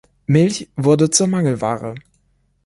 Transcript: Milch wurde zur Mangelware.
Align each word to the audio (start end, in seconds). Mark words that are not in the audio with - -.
Milch 0.27 0.67
wurde 0.77 1.11
zur 1.11 1.27
Mangelware. 1.27 1.93